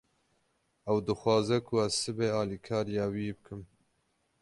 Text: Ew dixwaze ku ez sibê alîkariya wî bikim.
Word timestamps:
Ew 0.89 0.97
dixwaze 1.05 1.55
ku 1.65 1.73
ez 1.85 1.93
sibê 2.01 2.27
alîkariya 2.41 3.05
wî 3.13 3.25
bikim. 3.35 3.61